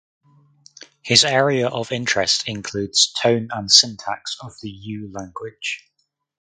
[1.03, 5.87] His area of interest includes tone and syntax of the Ewe language.